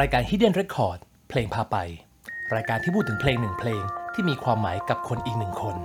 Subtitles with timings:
[0.00, 1.76] รายการ Hidden Record เพลงพาไป
[2.54, 3.82] รายการที่พูดถึงเพลงหนึ่งเพลง
[4.14, 5.76] ที่มีความหมายกับคนอีกหนึ่งคน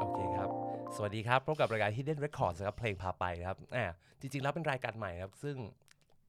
[0.00, 0.48] โอเคครับ
[0.96, 3.84] สวัสดีครับ พบกับรายการ Hidden Records นะครับเพลงพาไปนะครับอ่า
[4.20, 5.56] จริงๆ แล้วเป็นรายการใหม่นะครับ ซึ่ง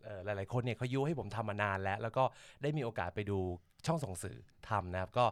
[0.04, 2.24] เอ่อหลายๆ คนเนี่ยเขายุให้ผมทำมานานแล้ว แล้วก็
[2.62, 3.40] ได้มีโอกาสไปดู
[3.88, 4.38] ช่องส่งสื่อ
[4.70, 5.26] ทำนะครับ ก็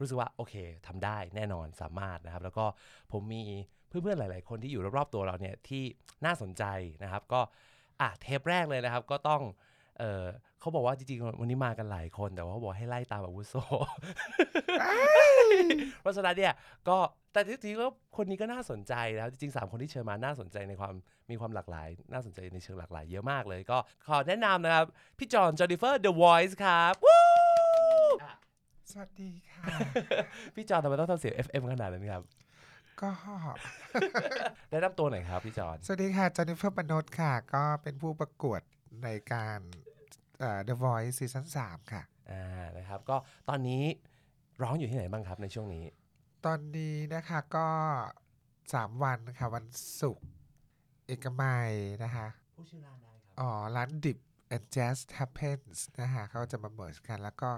[0.00, 0.54] รู้สึกว่าโอเค
[0.86, 2.64] ทำได้แน่นอนสามารถนะครับ แล้วก็
[3.12, 3.42] ผมมี
[3.88, 5.82] เพื่อนๆหลาย ๆ คนที่อยู่รอบๆตัวเราเนี่ยที่
[6.24, 6.64] น่าสนใจ
[7.02, 7.40] นะครับ ก็
[8.00, 9.42] อะเทปแรกเลยนะครับ ก็ต้อง
[9.98, 10.24] เออ
[10.60, 13.54] เขาบอกว่าจริงๆวันนี้มากันหลายคน แต่ว่าเขาบอกให้ไล่ตามอาวุโส
[16.00, 16.52] เพราะฉะนั้นเนี่ย
[16.88, 16.98] ก็
[17.32, 20.94] แต่จริงๆก็คนนี้ก็น่าสนใจนะครับจริงๆสามคนที่เชิญมาน่าสนใจในความ
[21.30, 24.86] มีความหลากหลาย น่าสนใจในเชิงหลากหลายเยอะมากเลย ก็ขอแนะนำนะครับ
[25.18, 26.94] พี่จอห์นจอร์ดิเฟอร์ The Voice ครับ
[28.90, 29.64] สวัสดีค่ะ
[30.54, 32.22] พี่จอห์นทำไมต้องทำเสียง FM ขนาดนั้นครับ
[33.00, 33.10] ก็
[34.70, 38.60] แนะนำตัวหน่อยครับพี่จอห์นสวัสดีค่ะจอห์นนิเฟอร์ปนดค่ะ ก็เป็นผู้ประกวด
[39.04, 39.60] ในการ
[40.38, 42.44] เอ่อ The Voice ซีซั่น3ค่ะ อ่า
[42.76, 43.16] นะครับ ก็
[43.48, 43.82] ตอนนี้
[44.62, 45.84] ร้องอยู่ที่ไหนบ้างครับในช่วงนี้
[46.46, 47.68] ตอนนี้นะคะก็
[48.36, 49.66] 3 วันค่ะ วัน
[50.00, 50.26] ศุกร์
[51.06, 51.70] เอกมัย
[52.04, 54.18] นะคะ ผู้ชื่อร้านได้ครับ อ๋อ ร้านดิบ
[54.54, 57.50] and jazz happens นะคะเขาจะมาเมิร์กันแล้วก็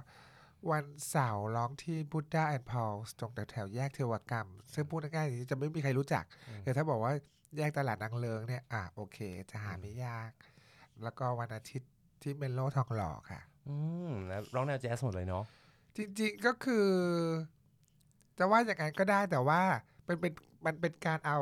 [0.70, 6.24] วันเสาร์ร้องที่ Buddha and Paul ตรงแถวๆแยกเทวกรรม ซึ่งพูดง่ายๆจะไม่มีใครรู้จัก
[6.64, 7.12] แต่ถ้าบอกว่า
[7.56, 9.18] แยกตลาดนางเลิงเนี่ย อะโอเค
[9.50, 10.32] จะหาไม่ยาก
[11.02, 11.90] แล้วก็วันอาทิตย์
[12.22, 13.74] ที่เมนโลทองหล่อค่ะ อื
[14.08, 15.44] มแล้วร้องแนวแจ๊สหมดเลยเนาะ
[15.96, 16.88] จริงๆก็คือ
[18.38, 19.62] จะว่าอย่างนั้นก็ได้แต่ว่า
[20.08, 20.32] มันเป็น
[20.66, 21.38] มันเป็นการเอา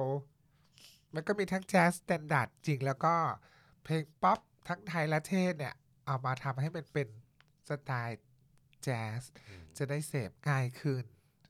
[1.15, 3.15] มันก็มีทั้ง jazz standard จริง แล้วก็
[3.85, 5.75] เพลงป๊อปทั้งไทยและเทศเนี่ย
[6.07, 7.09] เอามาทำให้มันเป็น
[7.69, 8.21] สไตล์
[8.85, 9.23] แจ๊ส
[9.79, 11.05] จะได้เสพง่ายขึ้น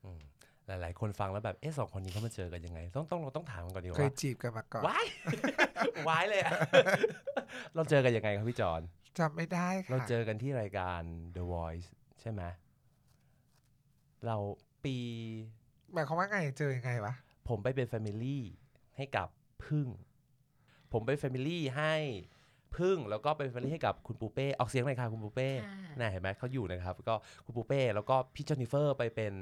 [0.05, 0.21] อืม
[0.67, 5.07] หลาย ๆ คนฟังแล้วแบบเอ๊ะสองคนนี้เขามาเจอกันยังไง ต้องต้องเราต้องถามกันก่อนดีกเคยว่าจีบกันมาก่อนว้าย
[6.09, 6.53] ว้ายเลยอะ
[7.75, 8.81] เราเจอกันยังไงครับพี่จอห์น
[9.19, 11.01] จำไม่ได้เราค่ะเจอกันที่รายการ
[11.37, 11.89] The Voice
[12.21, 12.43] ใช่ไหม
[14.27, 14.37] เรา
[14.85, 14.97] ปี
[15.93, 17.15] หมายความว่าไงเจอยังไงวะ
[17.49, 18.39] ผมไปเป็น Family
[18.97, 19.29] ให้กับ
[19.65, 19.89] พึ่ง
[20.93, 21.95] ผมไป Family ให้
[22.79, 29.33] พึ่งแล้วก็เป็น Family ให้กับคุณปูเป้ออกเสียงหน่อยค่ะคุณปูเป้ค่ะน่าเห็นไหมเขาอยู่นะครับ ก็คุณปูเป้แล้วก็พี่เจนนิเฟอร์ไปเป็น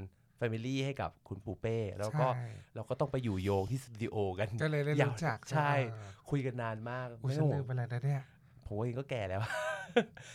[0.41, 8.22] Family ให้กับคุณปูเป้ แล้วก็ใช่เราก็ต้องไปอยู่โยงที่สตูดิโอกันก็เลยได้ยาวรู้จักใช่เออคุยกันนานมากอุ้ยไม่ฉันห่ลืวงมไปแล้วนะเนี่ย
[8.66, 9.40] ผมเองก็แก่แล้ว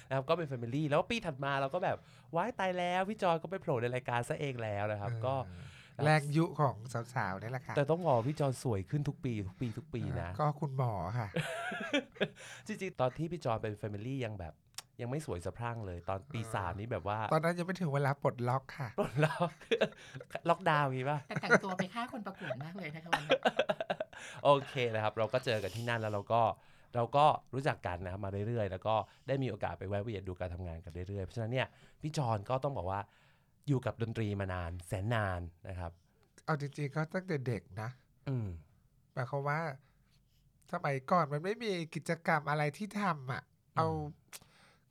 [0.10, 1.98] นะครับก็เป็น family แล้วปีถัดมาเราก็แบบ
[2.36, 6.76] ว้ายตายแล้วพี่จอยก็ไปโผล่ในรายการซะเองแล้วนะครับ ก็เออ แรงยุของ
[7.14, 11.28] สาวๆนี่แหละค่ะแต่ต้องบอกว่าพี่จอยสวยขึ้นทุกปี ทุกปีทุกปีนะ ก็คุณหมอค่ะ
[12.68, 14.54] จริงๆ ตอนที่พี่จอยเป็น family ยังแบบ
[15.02, 19.52] ยังไม่สวยสะพรั่งเลยตอนปีเออสามนี้แบบว่า ตอนนั้นยังไม่ถึงเวลาปลดล็อกค่ะ ปลดล็อก
[20.50, 23.40] ล็อกดาวน์อย่างงี้ป่ะแต่แต่งตัวไปฆ่าคนประกวดมากเลยนะคะวันนี้
[24.44, 26.42] โอเคนะครับ เราก็เจอกันที่นั่นแล้วเราก็
[26.96, 28.96] เราก็รู้จักกันนะครับมาเรื่อยๆ แล้วก็
[29.28, 31.68] ได้มีโอกาสไปแวะเวียนดูการทำงานกันเรื่อยๆ เพราะฉะนั้นเนี่ย
[32.02, 33.00] พี่จอนก็ต้องบอกว่า
[33.68, 35.92] อยู่กับดนตรีมานานแสนนานนะครับ
[36.46, 37.90] เอาจริงๆก็ตั้งแต่เด็กนะ
[38.30, 38.48] อืม
[39.14, 39.62] หมายความว่า
[40.74, 43.44] สมัยก่อนมันไม่มีกิจกรรมอะไรที่ทำอะ
[43.76, 43.88] เอา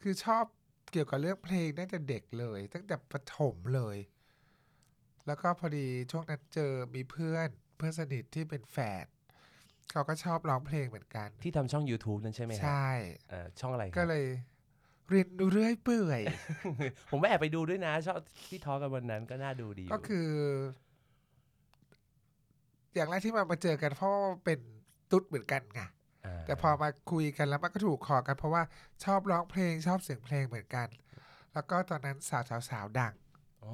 [0.03, 0.45] คือชอบ
[0.93, 3.97] เกี่ยวกับเรื่องเพลงตั้งแต่เด็กเลย ตั้งแต่ประถมเลย
[5.27, 9.07] แล้วก็พอดีช่วงนั้นเจอมีเพื่อนเพื่อนสนิทที่เป็นแฝด
[9.93, 12.89] เขาก็ชอบร้องเพลงเหมือนกัน ที่ทำช่อง YouTube นั่นใช่ไหมครัใช่
[13.29, 14.25] เอ่อช่องอะไรครับก็เลย
[15.11, 16.21] เรียนรู้เรื่อยเปื่อย
[17.11, 20.29] ผมไปแอบไปดูด้วยนะ ชอบที่ทอล์กกันวันนั้นก็น่าดูดียู่ก็คือ
[22.95, 24.59] อย่างแรกที่มามาเจอกันเพราะว่าเป็น
[25.11, 25.87] ตุ๊ดเหมือนกันไงา
[26.47, 28.63] แต่พอมาคุยกันแล้วมันก็ถูกคอกัน เพราะว่า
[29.05, 30.89] ชอบร้องเพลงชอบเสียงเพลงเหมือนกัน
[31.55, 33.15] แล้วก็ตอนนั้นสาวสาวสาวดัง
[33.65, 33.73] อ๋อ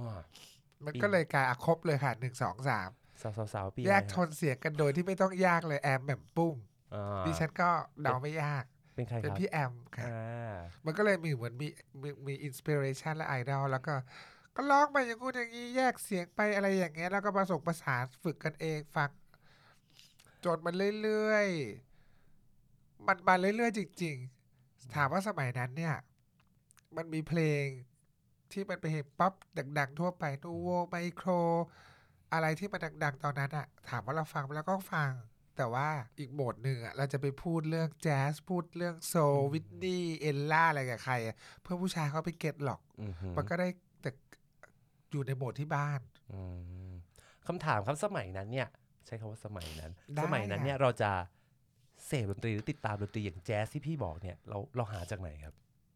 [0.84, 2.90] มันปีก็เลยกลายอาครบเลยค่ะหนึ่งสองสาม
[3.22, 6.56] สาวสาวๆปีแยกอะไรโทครับนเสียงกันโดยที่ไม่ต้องยากเลยแอมแหม่มปุ้ม
[6.94, 7.70] อ่าดิฉันก็
[8.02, 8.64] เดาไม่ยาก
[9.00, 11.69] เป็นใครคเป็นรับพี่แอมค่ะอ่ามันก็เลยมีเหมือนมี
[12.03, 13.94] มีมีอินสปิเรชันและไอดอลแล้วก็
[14.56, 19.11] ก็ร้องไปอย่างงู้นอย่างนี้แยกเสียงไปอะไรอย่างเงี้ยแล้วก็ผสมผสานฝึกกันเองฟัง
[20.44, 24.17] จนมันเรื่อยๆ มันมาเรื่อยๆ จริง
[24.55, 25.94] ๆ ถามว่าสมัยนั้นเนี่ย
[26.96, 27.64] มันมีเพลง
[28.53, 29.32] ที่มันเป็นเพลงป๊อป
[29.79, 31.29] ดังๆ ทั่วไปนูโวไมโคร
[32.32, 35.11] อะไรที่มันดัง ๆ ตอนนั้นอะถามว่าเราฟังไหมแล้วก็ฟัง
[35.60, 43.68] แต่ว่าอีกโหมดหนึ่งอะเราจะไปพูดเรื่องแจ๊สพูดเรื่องโซลวิทนี่เอลล่าอะไรกับใครอะเพื่อนผู้ชายเขาไปเก็ตหรอกอือหือมันก็ได้
[44.02, 44.10] แต่
[45.10, 46.00] อยู่ในโหมดที่บ้าน
[46.32, 46.40] อื
[46.90, 46.92] ม
[47.46, 48.68] คำถามครับสมัยนั้นเนี่ย
[49.06, 51.10] ใช้คำว่าสมัยนั้นได้สมัยนั้นเนี่ยเราจะ
[52.06, 55.54] เสพดนตรีหรือติดตามดนตรีอย่างแจ๊สที่พี่บอกเนี่ยเราเราหาจากไหนครับ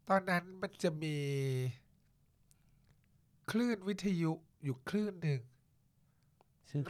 [0.08, 1.16] ตอนนั้นมันจะมี
[3.50, 4.32] คลื่นวิทยุ
[4.64, 5.53] อยู่คลื่นหนึ่งชื่อ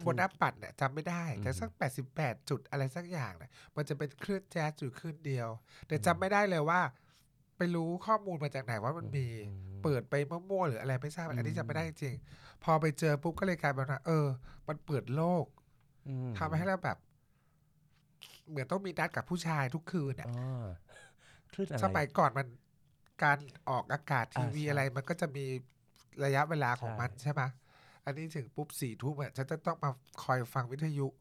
[0.06, 5.48] บนหน้าปัดเนี่ยจำไม่ได้ แต่อืมสัก 88 จุดอะไรสักอย่างเนี่ยมันจะเป็นคลื่นแจ๊สอยู่คลื่นเดียว
[5.88, 6.80] แต่จำไม่ได้เลยว่า
[7.56, 9.50] ไปรู้ข้อมูลมาจากไหนว่ามันมีอื
[9.80, 14.26] มเปิดไปมั่วๆหรืออะไรไม่ทราบอันนี้อืมจำไม่ได้จริงๆพอไปเจอปุ๊บก็เลยกลายเป็นว่าเออ
[14.68, 15.46] มันเปิดโลก
[16.08, 16.98] อืมทำให้เราแบบ
[18.48, 20.34] เหมือนต้องมีนัดกับผู้ชายทุกคืนอะอ๋อ
[21.52, 22.46] คลื่นอะไรสมัยก่อนมัน
[23.22, 23.38] การ
[23.68, 25.46] ออกอากาศทีวีอ่าใช่อะไร มันก็จะมี
[26.24, 27.42] ระยะเวลาของใช่มันใช่ไหม
[28.04, 29.90] อันนี้ถึงปุ๊บสี่ทุ่มอะฉันจะต้องมา
[30.22, 31.12] คอยฟังวิทยุม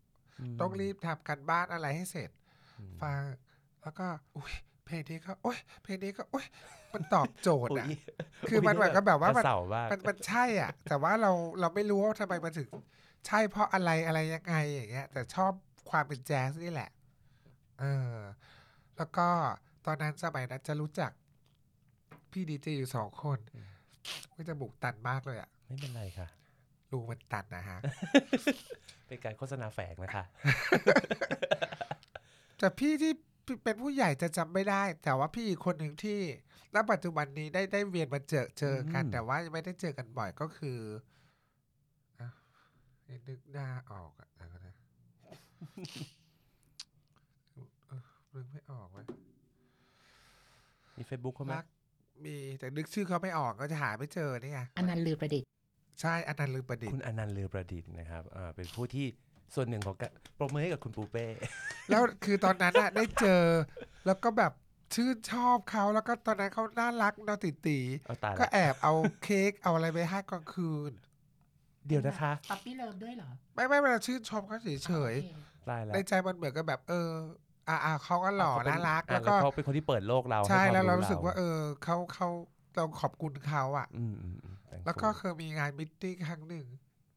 [0.61, 2.29] ต้องรีบทำการบ้านอะไรให้เสร็จ
[2.79, 3.21] อืมฟัง
[3.81, 4.53] แล้วก็อุ้ย
[4.85, 6.45] เพลงนี้ก็โอ้ยเพลงนี้ก็โอ้ย
[6.93, 7.95] มันตอบโจทย์อุ๊อะย
[8.49, 12.69] คือมันเหมือนกับแบบว่ามันกระเสาบ้างมันมันใช่อะ แต่ว่าเราเราไม่รู้ว่าทำไมมันถึง
[13.27, 15.51] ใช่เพราะอะไรอะไรยังไงอย่างเงี้ย แต่ชอบ
[15.89, 16.89] ความเป็นแจ๊สนี่แหละ
[17.79, 18.17] เออ
[18.97, 19.27] แล้วก็
[19.85, 21.11] ตอนนั้นสมัยนั้นจะรู้จัก
[22.31, 23.39] พี่ดีเจอยู่สองคน
[24.35, 26.27] ก็จะบุกตันมากเลยอะ ไม่เป็นไรค่ะ
[26.93, 27.77] รูมันตันนะฮะ
[29.07, 30.23] เป็นการโฆษณาแฝงนะคะ
[32.59, 33.13] แต่พี่ที่
[33.63, 36.19] เป็นผู้ใหญ่จะจำไม่ได้ แต่ว่าพี่อีกคนหนึ่งที่
[36.75, 40.79] ณปัจจุบันนี้ได้ได้เวียนมาเจอเจอกันอืมแต่ว่ายังไม่ได้เจอกันบ่อยก็คือ
[42.19, 42.27] อะ
[43.27, 44.71] นึกหน้าออกอะอะไรก็ได้
[47.87, 48.01] เออ
[48.33, 49.05] นึกไม่ออกเว้ย
[50.97, 51.65] มี Facebook เขาไหมรัก
[52.25, 55.47] มีแต่นึกชื่อเขาไม่ออกก็จะหาไม่เจอนี่ไง อนันต์ลือประดิษฐ์
[56.01, 59.05] ใช่อนันต์ลืมประดิษคุฐ์ณอนันต์เลือประดิษฐ์นะครับอ่าเป็นผู้ที่
[59.55, 61.25] ส่วนหนึ่งของการปรบมือให้กับคุณปูเป้
[61.89, 63.43] แล้วคือตอนนั้นอะได้เจอ
[64.05, 64.51] แล้วก็แบบ
[64.95, 68.93] ชื่นชอบเขาแล้วก็ตอนนั้นเขาน่ารักเนาะติตีเอาตายก็ละแอบเอา
[69.23, 70.91] เค้กเอาอะไรไปให้กลางคืน
[71.87, 74.91] เดี๋ยวนะคะป๊อปปี้เลิฟด้วยเหรอ ไม่ไม่เวลาชื่นชมเขาเฉยโอเค
[75.69, 77.09] ตายๆละในใจมันเหมือนกับแบบ เออ
[77.69, 82.27] อ่าอ่าเขาก็หล่อเขเป็น่ารักอะแล้วก็เขาเป็นคนที่เปิดโลกเรา ใช่ห้ควมแล้วเรารู้สึกว่า เออเขาเขา
[82.75, 83.87] เราขอบคุณเขาอะ
[84.75, 86.65] อืมอืมอืม thankful แล้วก็เคยมีงาน meeting ครั้งหนึ่ง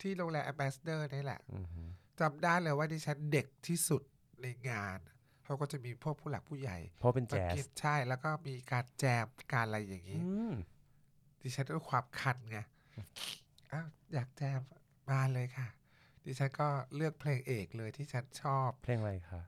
[0.01, 1.83] ที่โรงแรมแอมบ s สเดอร์นี่แหละอืมฮึ
[2.21, 4.03] จำได้เลยว่าดิฉันเด็กที่สุด
[4.43, 4.99] ในงาน
[5.45, 10.55] เขาก็จะมีพวกผู้หลักผู้ใหญ่ เพราะเป็นมาแจ๊สกันใช่แล้วก็มีการแจมการอะไรอย่างนี้อืม
[11.43, 12.59] ดิฉันด้วยความคันไง
[13.73, 14.61] อ้าวอยากแจม
[15.11, 15.69] มาเลยค่ะ
[16.25, 19.43] ดิฉันก็เลือกเพลงเอกเลยที่ฉันชอบเพลงอะไรคะ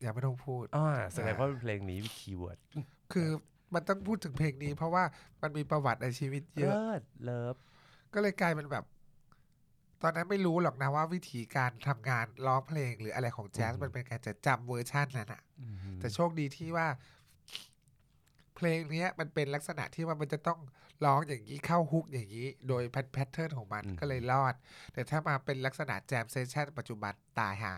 [0.00, 2.58] อย่าไม่ต้องพูดอ่าแสดงว่าเพลงนี้มี keyword
[3.12, 3.28] คือ
[3.74, 5.04] มันต้องพูดถึงเพลงนี้ เพราะว่า
[5.42, 7.56] มันมีประวัติในชีวิตเยอะ เลิศเลิฟ
[8.14, 8.84] ก็เลยกลายเป็นแบบ
[10.02, 16.86] ตอนนั้นไม่รู้หรอกนะว่าวิธีการทำงานร้องเพลงหรืออะไรของแจ๊สมันเป็นการจะจำเวอร์ชันนั้นอะอืมฮึแต่โชคดีที่ว่า
[18.56, 20.60] เพลงเนี้ย มันเป็นลักษณะที่ว่ามันจะต้อง
[21.04, 22.82] ร้องอย่างนี้เข้า hook อย่างนี้ โดย
[23.12, 24.54] pattern ของมันก็เลยรอด
[24.92, 27.74] แต่ถ้ามาเป็นลักษณะ jam session ปัจจุบันตายห่า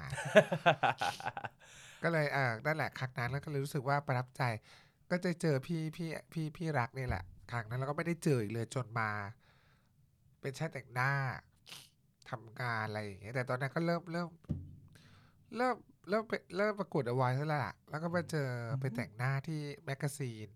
[2.02, 4.42] ก็เลยเออนั่นแหละครั้งนั้นแล้วก็เลยรู้สึกว่าประทับใจ
[5.10, 9.10] ก็จะเจอพี่พี่พี่พี่รักนี่แหละครั้งนั้นแล้วก็ไม่ได้เจออีกเลยจนมา
[10.40, 11.12] เป็นช่างแต่งหน้า
[12.30, 14.28] ทำงานอะไรอย่างเงี้ยแต่ตอนนั้นก็เริ่มเริ่ม
[15.56, 15.76] เริ่ม
[16.08, 18.48] เริ่มไปเริ่มประกวดอวอยแล้วล่ะแล้วก็มาเจอ
[18.80, 20.48] ไปแต่งหน้าที่แมกกาซีน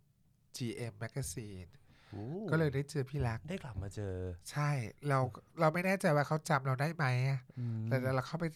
[0.56, 1.66] GM แมกกาซีน
[2.10, 4.16] โอ้ก็เลยได้เจอพี่รัก ได้กลับมาเจอ
[4.50, 4.70] ใช่
[5.08, 5.18] เรา
[5.60, 8.46] เราไม่แน่ใจว่าเขาจำเราได้ไหมอะอืมแต่เราเข้าไป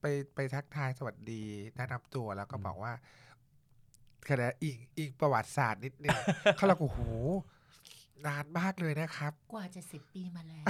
[0.00, 1.42] ไปไปทักทายสวัสดี
[1.76, 2.92] แนะนำตัวแล้วก็บอกว่า
[4.28, 6.18] ขณะอิงอิงประวัติศาสตร์นิดนึง
[6.56, 7.00] เขาเราก็โอ้โห
[8.26, 10.64] นานมากเลยนะครับ กว่าจะสิบปีมาแล้ว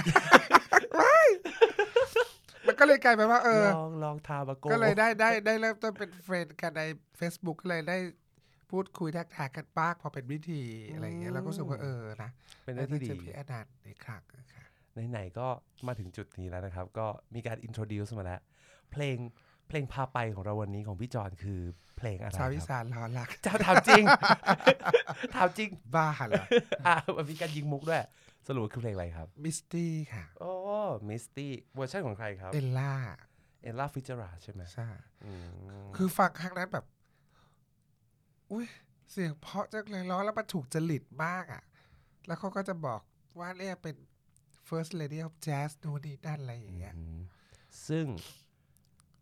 [2.67, 6.83] มันก็เลยกลายเป็นว่า เออ ลองลองทาบาโกก็เลยได้ได้ได้เริ่มต้นเป็นเฟรนด์กันใน
[7.19, 7.97] Facebook ก็เลยได้
[8.71, 10.61] พูดคุยทักทายกันบ้างพอเป็นวิธี
[10.93, 12.29] อะไรอย่างเงี้ยเราก็รู้สึกว่าเออนะ
[12.63, 14.63] เป็นเรื่องที่ดีไเจอพี่อนันต์ในครั้งนะคะ
[15.11, 15.47] ไหนๆก็
[15.87, 18.41] มาถึงจุดนี้แล้วนะครับ ก็มีการ introduce มาแล้ว
[18.91, 19.17] เพลง
[19.71, 21.59] เพลงพาไปของเราวันนี้ของพี่จอนคือ
[21.97, 24.03] เพลงอะไรคชารับวิสานรอรัก เจ้าถามจริง
[25.35, 26.45] ถามจริงบ้าเหรอ
[26.85, 28.03] อะมันมีการยิงมุกด้วย
[28.47, 30.53] สรุปคือเพลงอะไรครับ Misty ค่ะ โอ้
[31.09, 34.87] Misty version ของใครครับ Ella Ella Fitzgerald ใช่ไหมใช่
[35.25, 35.47] อืม
[35.95, 36.85] คือฟังครั้งนั้นแบบ
[38.51, 38.65] อุ้ย
[39.11, 41.63] เสียงเพราะจังเลยร้องแล้วมันถูกจริตมากอะ
[42.27, 43.01] แล้วเขาก็จะบอก
[43.39, 43.95] ว่าเนี่ยเป็น
[44.67, 47.19] first lady of jazz นู่นนี่นั่นอะไรอย่างเงี้ยอืม
[47.87, 48.05] ซึ่ง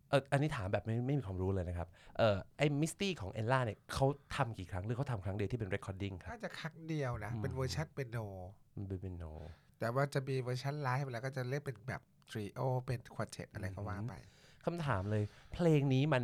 [0.10, 1.88] เอออันนี้ถามแบบไม่ไม่มีความรู้เลยนะครับ
[2.18, 8.18] เออไอ้ Misty ของ Ella เนี่ยเขาทำกี่ครั้ง หรือเขาทำครั้งเดียวที่เป็น recording ครับ น่าจะครั้งเดียวนะอืมเป็นเวอร์ชันเป็นโน
[8.76, 9.24] มันเป็นโน
[9.80, 14.14] แต่ว่าจะมี version live แล้วก็จะเล่นเป็นแบบ trio เป็น quartet อะไรก็ว่าไป
[14.66, 15.24] คำถามเลย
[15.54, 16.24] เพลงนี้มัน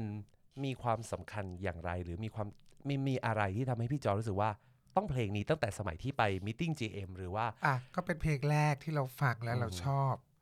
[0.63, 2.48] มีความสำคัญอย่างไร หรือมีความ
[2.88, 4.50] มีมีอะไรที่ทำให้พี่จอรู้สึกว่า
[4.96, 10.35] ต้องเพลงนี้ตั้งแต่สมัยที่ไปมิ팅 GM หรือว่า อะก็เป็นเพลงแรกที่เราฟังแล้วเราอืมชอบอืม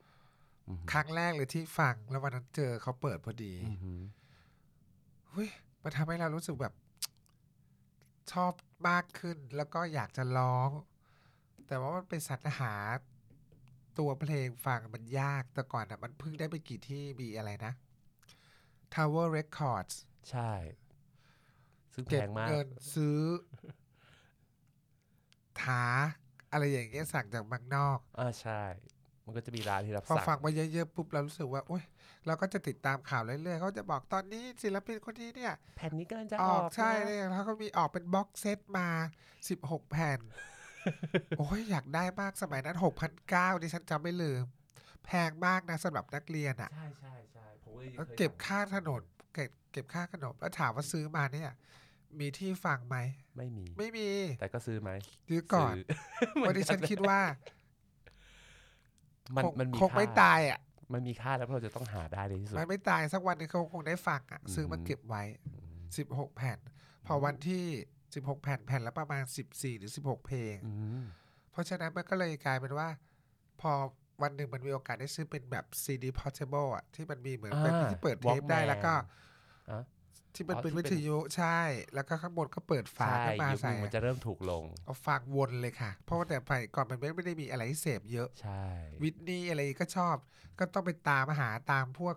[0.91, 4.01] ครั้งแรกเลยที่ฟังแล้ววันนั้นเจอเขาเปิดพอดีอือหือ
[5.29, 5.49] เฮ้ย
[5.83, 6.73] มันทำให้เรารู้สึกแบบ
[8.31, 8.53] ชอบ
[8.89, 10.69] มากขึ้นแล้วก็อยากจะร้อง
[11.67, 12.73] แต่ว่ามันเป็นสรรหา
[13.99, 17.73] ตัวเพลงฟังมันยากแต่ก่อนอะ มันเพิ่งได้ไปกี่ที่มีอะไรนะ
[18.93, 19.95] Tower Records
[20.29, 20.51] ใช่
[21.93, 23.19] ซึ่งแพเก็บงมากเงินซื้อ
[25.61, 25.83] ถา
[26.51, 28.61] อะไรอย่างเงี้ยสั่งจากเมืองนอกอ่าใช่
[29.25, 31.83] มันก็จะมีร้านที่รับพอสั่ง ฟังมาเยอะๆปุ๊บเรารู้สึกว่าโอ๊ย
[32.25, 38.87] เราก็จะติดตามข่าวเรื่อยๆเขาจะบอกตอนนี้ศิลปินคนนี้เนี่ย แผ่นนี้กำลังจะออออกกใช่นะเนี่ยแล้วก็มีออกเป็นบ็อกเซตมา
[39.49, 40.19] สิบหกแผ่น
[41.37, 44.43] โอ้ยอยากได้มากสมัยนั้นหกพันเก้าดิฉันจำไม่ลืม
[45.05, 49.01] แพงมากนะสำหรับนักเรียนอะ ใช่ใช่ใช่ผมก็แล้วคยเก็บฟังค่าถนน
[49.33, 51.49] เก็บเก็บค่าขนม แล้วถามว่าซื้อมาเนี่ย
[52.19, 52.97] มีที่ฟังไหม
[53.37, 54.91] ไม่มี ไม่มีแต่ก็ซื้อไหม
[55.27, 55.83] ซื้อก่อนซื้
[56.31, 57.19] เพราะดิฉันคิดว่า
[59.35, 60.59] มันคงมันมีคงไม่ค่ตายอะ
[60.93, 66.59] มันมีค่าแล้วเราจะต้องหาได้ในที่สุด มันไม่ตายสักวันหนึงเขาคงได้ฟังอะ ซื้อมาอืมเก็บไว้อืมสิบหกแผ่น
[67.07, 67.63] พอวันที่
[68.15, 71.03] สิบหกแผ่นแผ่นละประมาณสิบสี่หรือสิบหกเพลงอืม
[71.51, 72.89] เพราะฉะนั้นมันก็เลยกลายเป็นว่า
[73.61, 73.71] พอ
[74.21, 78.93] วันหนึ่งมันมีโอกาสได้ซื้อเป็นแบบ CD portable อะที่มันมีเหมือนเป็นที่เปิดเทปได้แล้วก็
[79.71, 79.83] อะ
[80.35, 81.59] ที่มันอ๋อเป็นที่วิเป็นทยุใช่
[81.93, 88.63] แล้วก็ข้างบนก็เปิดฝาใช่ขึ้นมายุคหใส่นึงมันจะเริ่มถูกลง เอาฟังวนเลยค่ะ เพราะว่าแต่ไปก่อนมันไม่ไม่ได้มีอะไรให้เสพเยอะ ใช่
[89.01, 90.15] วิทนี่อะไรก็ชอบ
[90.59, 92.15] ก็ต้องไปตามหาตามพวก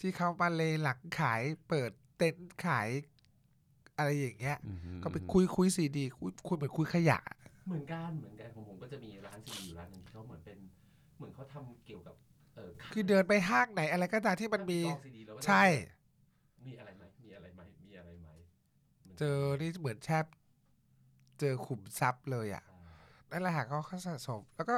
[0.00, 2.88] ที่เขามาเลหลังขายเปิดเต็นท์ขาย
[3.96, 7.18] อะไรอย่างเงี้ย อือหือก็ไปคุยคุยซีดีคุยคุยเหมือนคุยขยะ
[7.66, 10.58] เหมือนกันเหมือนกันของผมก็จะมีร้านซีดีอยู่ร้านหนึงที่เขาเหมือนเป็น
[11.16, 12.14] เหมือนเขาทำเกี่ยวกับ
[12.56, 15.64] เออคือเดินไปห้างไหนอะไรก็ตามที่มันมี กล้อง CD แล้วก็ใช่
[19.22, 20.24] เจอนี่เหมือนแทบ
[21.40, 22.78] เจอขุมทรัพย์เลยอะใช่
[23.30, 24.76] นั่นแหละค่ะเขาสะสม แล้วก็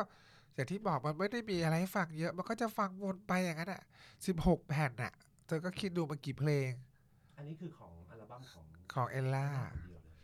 [0.54, 3.82] อย่างที่บอกมันไม่ได้มีอะไรให้ฟังเยอะ มันก็จะฟังวนไปอย่างนั้นอะ
[4.26, 5.12] สิบหกแผ่นอะ
[5.46, 6.70] เธอก็คิดดูมากี่เพลง
[7.36, 10.14] อันนี้คือของอัลบั้มของของเอลล่าคนเดียวเลย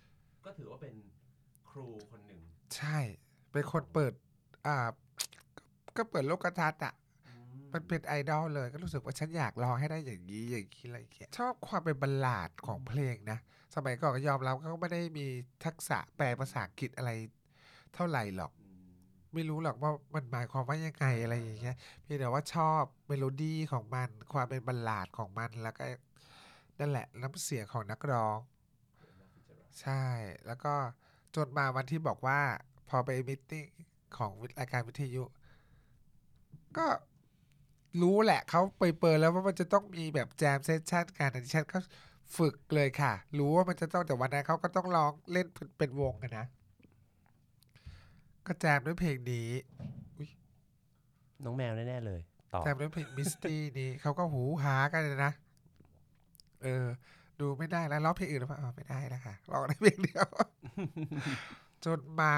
[0.45, 0.95] ก็ถือว่าเป็น
[1.71, 2.41] ครูคนหนึ่ง
[2.77, 2.99] ใช่
[3.53, 4.13] เป็นคนเปิด
[4.67, 4.77] อ่า
[5.97, 7.08] ก็เปิดโลกทัศน์อะอื
[7.73, 13.39] มันเป็นไอดอลเลยก็รู้สึกว่าฉันอยากลองให้ได้อย่างนี้อย่างนี้อะไรอย่างเงี้ยชอบความเป็นบัลลาดของเพลงนะ
[13.75, 15.27] สมัยก่อนก็ยอมรับเขาก็ไม่ได้มี
[15.65, 17.11] ทักษะแปลภาษาอังกฤษอะไร
[17.95, 18.83] เท่าไหร่หรอกอม
[19.35, 25.85] ไม่รู้หรอกว่ามันหมายความว่ายังไงอะไรอย่างเงี้ยเพียงแต่ว่าชอบเมโลดี้ของมัน ความเป็น ballad ของมันแล้วก็
[26.81, 28.39] นั่นแหละน้ำเสียงของนักร้อง
[29.81, 30.05] ใช่
[30.47, 30.75] แล้วก็
[31.35, 32.41] จนมาวันที่บอกว่า
[32.89, 33.65] พอไป meeting
[34.17, 35.23] ของรายการวิทยุ
[36.77, 36.87] ก็
[38.03, 41.79] รู้แหละเขาเปิดๆแล้วว่ามันจะต้องมีแบบ jam session กันแต่ดิฉันก็
[42.37, 45.47] ฝึกเลยค่ะ รู้ว่ามันจะต้องแต่วันนั้นเขาก็ต้องร้องเล่น
[45.79, 46.47] เป็นวงกันนะ
[48.47, 49.49] ก็แจมด้วยเพลงนี้
[51.45, 52.21] น้องแมวแน่ๆเลย
[52.53, 55.33] ต่อแจมด้วยเพลงมิสตี้นี้เขาก็หูหากันเลยนะ
[56.63, 56.87] เออ
[57.41, 60.27] ดูไม่ได้แล้วร้องเพลงอื่นหรือเปล่าอ๋อไม่ได้แล้วค่ะร้องได้เพลงเดียว
[61.85, 62.35] จนมา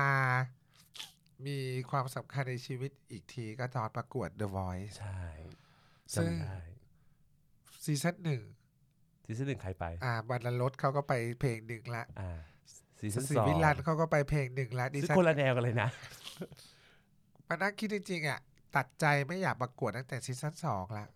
[1.47, 1.59] มี
[1.91, 5.21] ความสำคัญในชีวิตอีกทีก็ตอนประกวด The Voice ใช่
[6.15, 6.63] ซึ่งจำได้
[7.85, 8.43] ซีซั่นหนึ่ง
[9.25, 12.31] ซีซั่นหนึ่งใครไป อ่าบรรลดเขาก็ไปเพลงหนึ่งละ อ่า
[12.99, 15.89] ซีซั่นสิสองวิลันเขาก็ไปเพลงหนึ่งละดิซึ่งฉันคนละแนวกันเลยนะ
[17.47, 18.39] มานั่งคิดจริงๆอะ
[18.77, 21.07] ตัดใจไม่อยากประกวดตั้งแต่ซีซั่นสองละ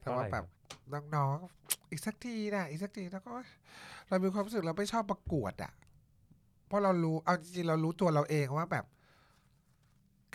[0.00, 0.46] แต่ว่าเพราะอะไรแบบ
[1.14, 3.32] น้องๆ อีกสักทีนะอีกสักทีแล้วก็
[4.08, 5.72] เรามีความรู้สึกเราไม่ชอบประกวดอะ
[6.66, 8.84] เพราะเรารู้ เอาจริงๆเรารู้ตัวเราเองว่าแบบ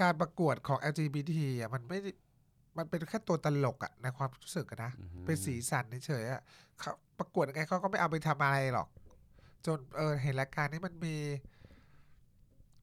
[0.01, 2.11] การประกวดของ LGBT อะมันไม่ได้
[2.77, 6.41] มันเป็นแค่ตัวตลกอะในความรู้สึกอะนะอือหือเป็นสีสันเฉยๆอะ
[6.79, 8.87] เขาประกวดยังไงเขาก็ไม่เอาไปทำอะไรหรอก
[9.65, 11.15] จนเออเห็นรายการนี้มันมี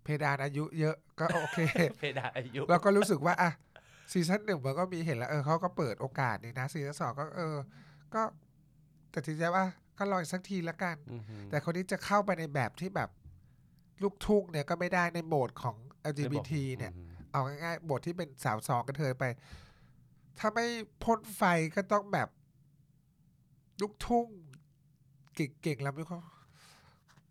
[0.02, 1.58] เพดานอายุเยอะก็โอเค
[1.98, 3.50] เพดานอายุเราก็รู้สึกว่าอะ
[4.12, 7.56] ซีซั่นหนึ่งมันก็มีเห็นแล้วเออเขาก็เปิดโอกาสนี่นะซีซั่นสองก็เออ
[8.14, 8.22] ก็
[9.10, 9.64] แต่ทีใจว่า
[9.98, 13.10] ก็รออีกสักทีละกันอือหือแต่คนนี้จะเข้าไปในแบบที่แบบ
[14.02, 15.76] ลูกทุ่งเนี่ยก็ไม่ได้ในโหมดของ
[16.10, 19.24] LGBT เนี่ยอือหือเอาง่ายๆบทที่เป็นสาวสองกันเธอไป
[20.38, 20.66] ถ้าไม่
[21.04, 21.42] พ่นไฟ
[21.76, 22.28] ก็ต้องแบบ
[23.80, 24.26] ลูกทุ่ง
[25.34, 26.22] เก่งๆแล้วไม่ค่อย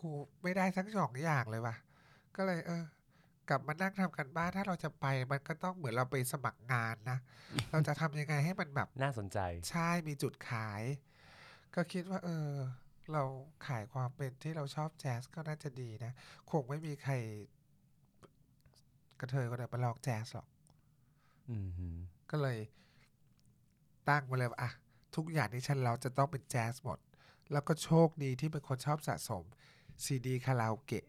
[0.01, 0.09] กู
[0.43, 1.75] ไม่ได้ทั้งสองอย่างเลยว่ะ
[2.35, 2.83] ก็เลย เออ
[3.49, 7.17] กลับมานั่งทำกันบ้านถ้าเราจะไปมันก็ต้องเหมือนเราไปสมัครงานนะ
[7.71, 10.81] เราจะทำยังไงให้มันแบบน่าสนใจ ใช่มีจุดขาย
[11.75, 12.49] ก็คิดว่า เออ
[13.13, 13.23] เรา
[13.67, 16.11] ขายความเป็นที่เราชอบแจ๊สก็น่าจะดีนะ
[16.51, 17.13] คงไม่มีใคร
[19.19, 20.47] กระเทยคนไหนมาลองแจ๊สหรอก
[21.51, 21.95] อือหือ
[22.31, 22.57] ก็เลย
[24.09, 24.71] ตั้งมาเลยว่าอะ
[25.15, 26.99] ทุกอย่างที่ฉันเราจะต้องเป็นแจ๊สหมด
[27.51, 29.43] แล้วก็โชคดีที่เป็นคนชอบสะสม
[30.03, 31.05] ซีดีคาราโอเกะ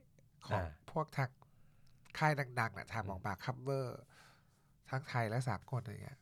[0.46, 1.30] ของพวกทาง
[2.18, 4.00] ค่ายดังๆนะทำออกมาคัมเวอร์
[4.90, 6.18] ทั้งไทยและสากลอะไรเงี้ย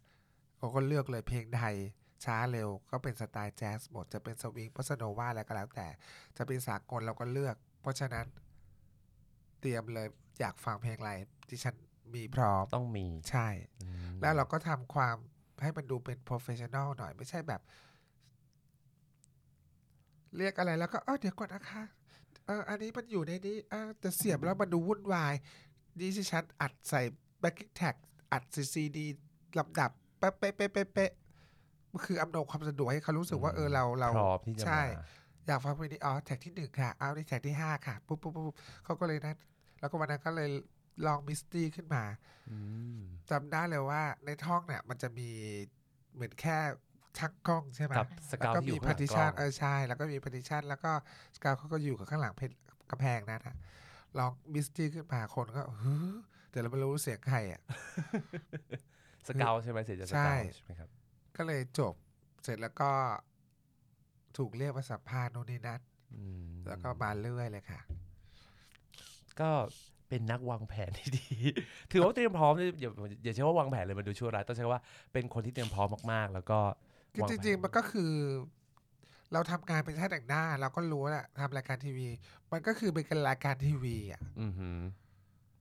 [0.57, 1.77] เขาก็เลือกเลยเพลงไทย
[2.25, 5.89] ช้าเร็วก็เป็นสไตล์แจ๊สหมด จะเป็นสวิงพัสโนวาอะไรก็แล้วแต่
[6.37, 8.27] จะเป็นสากลเราก็เลือก เพราะฉะนั้น
[9.61, 10.09] เตรียมเลย
[10.41, 11.13] อยากฟังเพลงอะไร
[11.51, 11.75] ที่ฉัน
[12.15, 13.49] มีพร้อมต้องมีใช่
[13.83, 15.17] อืมแล้วเราก็ทำความ
[15.63, 17.61] ให้มันดูเป็น professional หน่อยไม่ใช่แบบ
[20.37, 21.83] เรียกอะไรแล้วก็เออเดี๋ยวก่อนนะคะ
[22.47, 25.35] เอออันนี้มันอยู่ในนี้เออแต่เสียบแล้วมันดูวุ่นวาย
[25.99, 27.01] นี่ที่ฉันอัดใส่
[27.43, 27.95] backing tag
[28.33, 29.07] อัดซีดี
[29.59, 31.13] ลำดับเป๊ะเป๊ะเป๊ะเป๊ะเป๊ะ
[31.93, 35.05] มันคืออำนวยความสะดวกให้เขารู้สึกว่าเออเราเราพร้อมที่จะใช่มา
[35.47, 39.37] อยากฟังเพลงนี้อ๋อแท็กที่หนึ่งค่ะ เอาในแท็กที่ห้าค่ะปุ๊บปุ๊บปุ๊บปุ๊บเขาก็เลยนัด
[39.81, 40.49] แล้วก็วันนั้นก็เลย
[41.07, 42.05] ลองมิสตี้ขึ้นมา
[42.49, 42.57] อื
[43.01, 45.31] มจำได้เลยว่าในท้องเนี่ย มันจะมี
[46.15, 46.59] เหมือนแค่
[47.19, 50.93] ชักกล้องใช่ไหมกับสแล้กาววก็ที่อมียู่พาข้างหลังร์ติกล้ชัอนงเออใช่ แล้วก็มีพาร์ติชันแล้วก็
[51.37, 52.51] สกาวเขาก็อยู่กับข้างหลังเพจ
[52.91, 53.57] กำแพงนั้นอะ
[54.19, 55.95] ลองมิสตี้ขึ้นมาคนก็ฮึ
[56.51, 57.63] แต่เราไม่รู้เสียงใครอะ
[59.29, 60.91] สเกาวใช่ไหมเสียจากสใช่เกาวใช่ไหมครับ
[61.37, 61.95] ก็เลยจบ
[62.43, 62.91] เสร็จแล้วก็
[64.37, 65.81] ถูกเรียกมาสัมภาษณ์โน่นนี่นั่น
[66.15, 67.81] อืมแล้วก็มาเรื่อยเลยค่ะ
[69.41, 69.51] ก็
[70.09, 71.29] เป็นนักวางแผนที่ดี
[71.93, 72.91] ถือว่าเตรียมพร้อมอย่า
[73.25, 74.81] อย่าใช้ว่าวางแผนเลยมันดูชั่วร้ายต้องใช้ว่า
[75.13, 76.59] เป็นคนที่เตรียมพร้อมมากๆ แล้วก็
[77.15, 78.13] คือวาจแผริงๆมันก็คือ
[79.33, 82.09] เราทำงานเป็นช่างแต่งหน้า เราก็รู้แหละทำรายการทีวี
[82.53, 84.79] มันก็คือเป็นการรายการทีวีอะอือหือ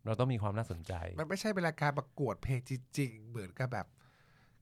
[0.05, 3.87] เราต้องมีความน่าสนใจ มันไม่ใช่เป็นรายการประกวดเพลงจริง ๆ เหมือนกับแบบ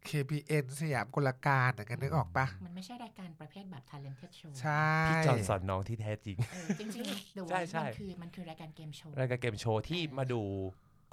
[0.09, 10.41] KPN สยามกลการอย่างนั้นนึกออกปะมันไม่ใช่รายการประเภทแบบ talented show ใช่พี่จอห์นสอนน้องที่แท้จริงเออจริงๆ The ใช่ Voice ใช่มันคือมันคือรายการเกมโชว์ รายการเกมโชว์ที่มาดู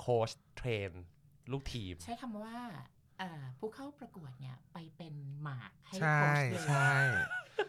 [0.00, 0.90] โค้ช train
[1.52, 2.84] ลูกทีม ใช้คำว่าเอ่อ
[3.58, 6.92] ผู้เข้าประกวดเนี่ยไปเป็นหมากให้ใช่โค้ชเลยใช่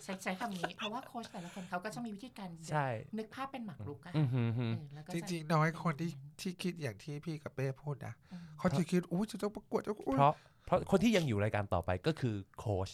[0.03, 10.33] ใช้ใช้คำนี้ เพราะว่าโค้ชแต่ละคนเขาก็จะมีวิธีการใช่นึกภาพเป็นหมากรุกอะอือหือหือเออแล้วก็จจะริงๆน้อยคนที่ที่คิดอย่างที่พี่กับเป้พูดนะอืมเขาจะคิดอู้จะต้องประกวดจะอุ๊ยเพราะ
[10.65, 12.89] เพราะคนที่ยังอยู่รายการต่อไปก็คือโค้ช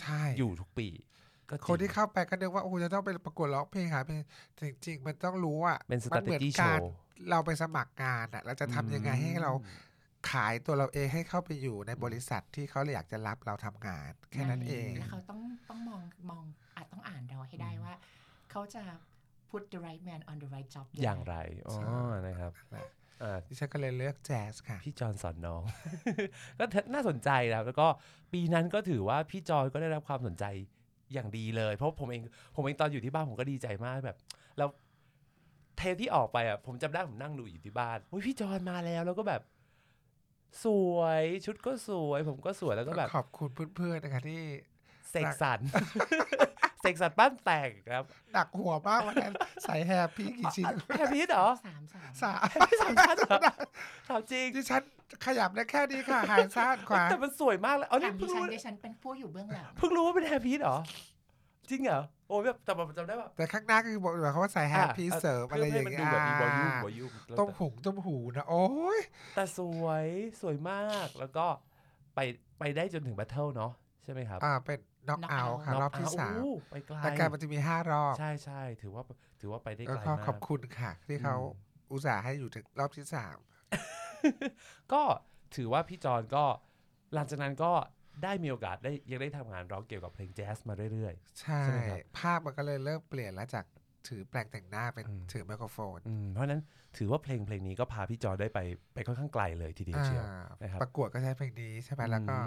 [0.00, 0.88] ใช่อยู่ทุกปี
[1.50, 4.20] ก็จริงคนที่เข้าไปก็นึกว่าโอ้จะต้องไปประกวดร้องเพลงหาเพลง
[4.54, 6.82] แต่จริง ๆ มันต้องรู้อะเป็นมัเหมือน strategy การ show
[7.30, 9.52] เราไปสมัครงานอะเราจะทำยังไงให้เรา
[10.30, 16.42] ขายตัวเราเองให้เข้าไปอยู่ในบริษัทที่เขาอยากจะรับเราทำงาน แค่นั้นเองแล้วเขาต้องต้องมองมอง
[16.76, 17.92] อาจต้องอ่านเราให้ได้ว่า
[18.50, 18.82] เขาจะ
[19.50, 21.36] put the right man on the right job อย่างไร
[21.68, 22.52] อ๋อใช่นะครับ
[23.22, 25.62] อ่าดิฉันก็เลยเลือกแจ๊สค่ะ พี่จอนสอนน้อง
[26.58, 27.86] ก็น่าสนใจนะครับแล้วก็
[28.32, 30.44] ปีนั้นก็ถือว่าพี่จอนก็ได้รับความสนใจ
[31.12, 32.22] อย่างดีเลย เพราะผมเอง
[32.54, 34.18] ผมเองตอนอยู่ที่บ้านผมก็ดีใจมากแบบ
[34.58, 34.68] แล้ว
[35.76, 39.42] เทปที่ออกไปอะผมจำได้ผมนั่งดูอยู่ที่บ้านอุ้ยพี่จอนมาแล้วแล้วก็แบบ
[40.64, 44.42] สวยชุดก็สวย ผมก็สวยแล้วก็แบบขอบคุณเพื่อนๆนะคะที่
[45.10, 45.58] เสกสรร
[46.80, 53.38] เสกสรรปั้นแต่งครับหนักหัวมากวันนั้นใส่แฮปปี้กี่ชิ้นแฮปปี้เหรอสามสามสามไม่สามชิ้นเหรอ
[54.08, 54.82] ถามจริงดิฉัน
[55.24, 60.76] ขยับได้แค่นี้ค่ะหายซ้ายขวาแต่มันสวยมากเลยเอาถานี่มดิเพิ่งฉันรู้ดิฉันเป็นผู้อยู่เบื้องหลังเพิ่งรู้ว่าเป็นแฮปปี้เหรอ
[61.70, 68.98] จริงเหรอโอ้ยแบบแต่แบบจำได้ว่าแต่ข้างหน้าก็คือบอกว่าเขาว่าใส่แฮปปี้เสริมอะไรอย่างเงี้เงี้ยยแบบมี volume volumeต้มหุงต้มหูนะ โอ้ย
[69.34, 70.06] แต่สวย
[70.40, 71.46] สวยมากแล้วก็
[72.14, 72.20] ไป
[72.58, 73.72] ไปได้จนถึงแบทเทิลเนาะ
[74.04, 79.02] ใช่ไหมครับ อ่าเป็นน็อกเอาท์ค่ะรอบที่ Knockout สามโอ้ไปไกลรายการมันจะมีห้ารอบ ใช่ใช่ถือว่า
[79.40, 81.36] ถือว่าไปได้แล้ไกวลก็มากขอบคุณค่ะ ที่เขา
[81.90, 83.36] อุตส่าห์ให้อยู่ถึงรอบที่สาม
[84.92, 85.02] ก็
[85.56, 86.44] ถือว่าพี่จอนก็
[87.14, 87.72] หลังจากนั้นก็
[88.22, 93.64] ได้มีโอกาสได้ยังได้ทำงานร้องเกี่ยวกับเพลงแจ๊สมาเรื่อยใช่ใช่ไหมครับภาพมันก็เลยเริ่มเปลี่ยนแล้วจาก
[94.08, 96.62] ถือแปลงแต่งหน้าเป็นอืมถือไมโครโฟนๆอืมเพราะฉะนั้น
[96.96, 98.60] ถือว่าเพลงเพลงนี้ก็พาพี่จอนได้ไป
[98.94, 102.38] ไปค่อนข้างไกลเลยทีเดียวเชียวอ่านะครับประกวดก็ใช้เพลงนี้ใช่ไหมอืมแล้วก็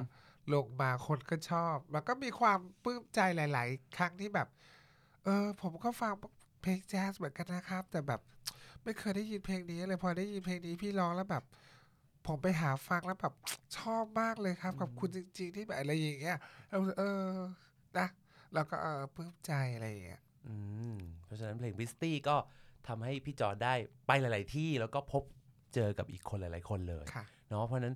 [0.54, 4.48] ลงมาคนก็ชอบมันก็มีความปลื้มใจหลาย ๆ ครั้งที่แบบ
[5.24, 6.14] เออ ผมก็ฟัง
[6.62, 8.22] เพลงแจ๊สเหมือนกันนะครับ แต่แบบ
[8.84, 11.44] ไม่เคยได้ยินเพลงนี้เลยพอได้ยินเพลงนี้พี่ร้องแล้วแบบ
[12.28, 13.34] ผมไปหาฟังแล้วแบบ
[13.78, 16.38] ชอบมากเลยครับขอบคุณจริงๆที่แบบอะไรอย่างเงี้ย
[16.70, 17.32] เราเออ
[17.98, 18.08] นะ
[18.54, 20.56] แล้วก็เออปลื้มใจอะไรอย่างเงี้ยอื
[20.94, 22.36] มเพราะฉะนั้นเพลงบิสตี้ก็
[22.88, 23.74] ทำให้พี่จอนได้
[24.08, 25.24] ไปหลาย ๆ ที่แล้วก็พบ
[25.74, 27.96] เจอกับอีกคนหลาย ๆ คนเลยค่ะเนาะเพราะฉะนั้น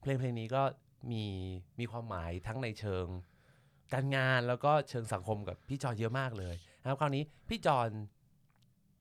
[0.00, 0.62] เพลงเพลงนี้ก็
[1.12, 1.24] มี
[1.78, 3.06] มีความหมายทั้งในเชิง
[3.92, 7.88] การงานแล้วก็เชิงสังคมกับพี่จอนเยอะมากเลยนะครับคราวนี้พี่จอน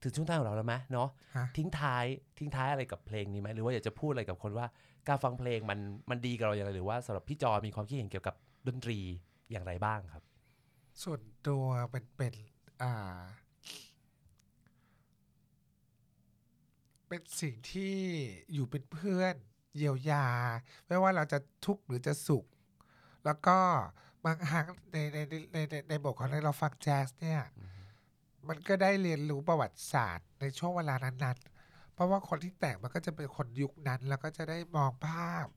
[0.08, 2.06] ถึงช่วงท้ายของเราแล้วไหมเนาะฮะทิ้งท้าย
[2.38, 4.68] ทิ้งท้ายอะไรกับเพลงนี้ไหมหรือว่าอยากจะพูดอะไรกับคนว่า
[5.08, 8.36] การฟังเพลงมันมันดีกับเราอย่างไรหรือว่าสำหรับพี่จอนมีความคิดเห็นเกี่ยวกับ
[8.68, 9.00] ดนตรี
[9.52, 10.24] อย่างไรบ้างครับ
[11.04, 12.34] ส่วนตัวเป็นเป็น
[12.84, 12.94] อ่า
[17.08, 17.96] เป็นสิ่งที่
[18.54, 19.36] อยู่เป็นเพื่อน
[19.76, 20.28] เยียวยา
[20.88, 22.46] ไม่ว่าเราจะทุกข์หรือจะสุข
[23.26, 23.58] แล้วก็
[24.26, 27.42] บางครั้งในในในในในในบทของเราฟังแจ๊สเนี่ย
[28.50, 35.48] มันก็ได้เรียนรู้ประวัติศาสตร์ในช่วงเวลานั้นๆ เพราะว่าคนที่แต่งมันก็จะเป็นคนยุคนั้น แล้วก็จะได้มองภาพ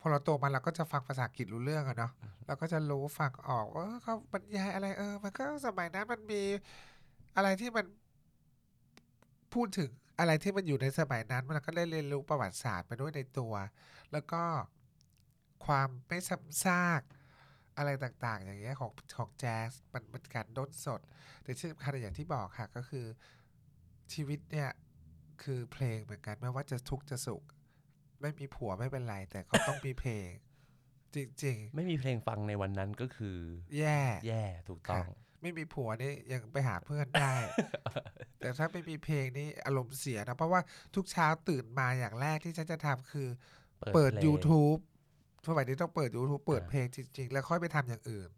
[0.00, 2.12] พอเราโตมาเราก็จะฟังภาษาอังกฤษรู้เรื่องอะเนาะ
[2.46, 6.42] เราก็จะรู้ฟังออกว่าเออเขาบรรยายอะไรเออ มันก็สมัยนั้นมันมี
[7.36, 7.86] อะไรที่มัน
[9.54, 13.54] พูดถึงอะไรที่มันอยู่ในสมัยนั้น มันก็ได้เรียนรู้ประวัติศาสตร์ไปด้วยในตัว
[14.12, 14.42] แล้วก็
[15.66, 17.00] ความไม่ซ้ำซาก
[17.80, 21.00] อะไรต่างๆ อย่างเงี้ยของของแจ๊สมันเป็นการด้นสด
[21.42, 23.06] แต่ที่สำคัญอย่างที่บอกค่ะก็คือ
[24.12, 24.70] ชีวิตเนี่ย
[25.42, 27.42] คือเพลงเหมือนกันไม่ว่าจะทุกข์จะสุข
[28.20, 30.28] ไม่มีผัวไม่เป็นไร แต่ก็ต้องมีเพลง
[31.14, 35.06] จริงไม่มีเพลงฟังในวันนั้นก็คือๆแย่ แย่ถูกต้อง
[35.42, 37.34] ไม่มีผัวนี่ยังไปหาเพื่อนได้
[38.38, 40.60] แต่ถ้าไม่มีเพลงนี่อารมณ์เสียนะ เพราะว่า
[40.94, 43.28] ทุกเช้าตื่นมาอย่างแรกที่ฉันจะทำคือ
[43.94, 44.80] เปิดพลง YouTube
[45.46, 48.28] สมัยนี้ต้องเปิด YouTube เปิดอ่าเพลงจริง ๆ แล้วค่อยไปทำอย่างอื่น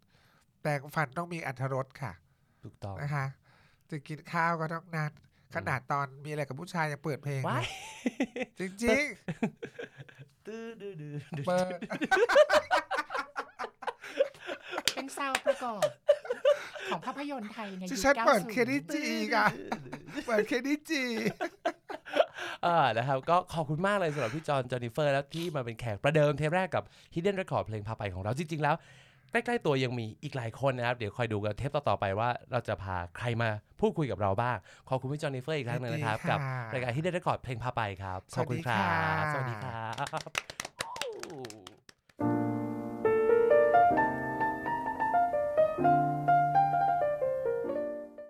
[0.61, 2.13] แปรงฟันต้องมีอรรถรสค่ะ
[2.63, 3.25] ถูกต้องนะคะ
[3.89, 5.11] จะกินข้าวก็ต้องนัด
[5.55, 7.65] ขนาดตอนมีอะไรกับผู้ชายยังเปิดเพลงเลว้ายย
[8.59, 9.05] จริง
[10.45, 11.79] ตื้อดื้อดื้อๆเปิด
[14.93, 15.87] เป็น sound ประกอบ
[16.87, 19.47] ของภาพยนตร์ไทยในที่ยุคฉันเปิด90 Kenny G อีกอะ
[20.27, 21.03] เปิด Kenny G
[22.65, 28.75] อ่านะครับก็ขอบคุณมากเลยสำหรับพี่จอห์นจอนิเฟอร์แล้วที่มาเป็นแขกประเดิมเทปแรกกับ Hidden Record เพลงพาไปของเราจริงๆแล้ว
[29.31, 33.49] ใกล้ๆตัวยังมีอีกหลายคนนะครับ เดี๋ยวคอยดูกันเทปต่อ ๆ ไปว่าเราจะพาใครมา
[33.79, 34.57] พูดคุยกับเราบ้าง
[34.89, 39.85] ขอบคุณพี่จอห์นนิเฟอร์อีกครั้งหนึงนะครับยินดีกับค่ะรายการ Hidden Record เพลงพาไปครับ ขอบคุณครัสวัสดีค่ะบสวัสดีครั
[41.59, 41.62] บ